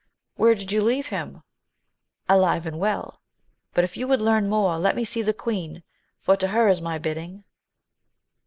[0.37, 1.43] —Where did you leave him?—
[2.27, 3.21] ^Alive and well!
[3.75, 5.83] but if you would learn more, let me see the queen,
[6.21, 7.43] for to her is my bidding.